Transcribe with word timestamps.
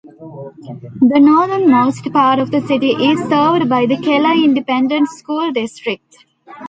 The 1.01 1.19
northernmost 1.19 2.11
part 2.11 2.39
of 2.39 2.49
the 2.49 2.59
city 2.59 2.89
is 2.93 3.19
served 3.29 3.69
by 3.69 3.85
the 3.85 3.97
Keller 3.97 4.33
Independent 4.33 5.07
School 5.09 5.51
District. 5.51 6.25